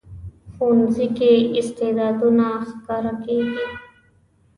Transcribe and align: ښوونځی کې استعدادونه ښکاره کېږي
ښوونځی 0.53 1.07
کې 1.17 1.31
استعدادونه 1.59 2.45
ښکاره 2.69 3.13
کېږي 3.23 3.65